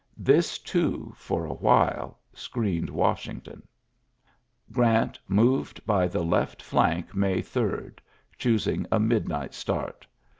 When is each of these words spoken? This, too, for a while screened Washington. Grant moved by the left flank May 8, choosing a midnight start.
This, 0.17 0.57
too, 0.57 1.13
for 1.15 1.45
a 1.45 1.53
while 1.53 2.17
screened 2.33 2.89
Washington. 2.89 3.61
Grant 4.71 5.19
moved 5.27 5.85
by 5.85 6.07
the 6.07 6.23
left 6.23 6.59
flank 6.59 7.13
May 7.13 7.35
8, 7.43 8.01
choosing 8.39 8.87
a 8.91 8.99
midnight 8.99 9.53
start. 9.53 10.07